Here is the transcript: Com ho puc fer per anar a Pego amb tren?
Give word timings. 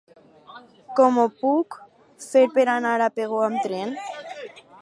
Com 0.99 1.19
ho 1.23 1.25
puc 1.43 1.77
fer 2.31 2.45
per 2.57 2.65
anar 2.79 2.97
a 3.09 3.13
Pego 3.19 3.47
amb 3.51 3.65
tren? 3.67 3.95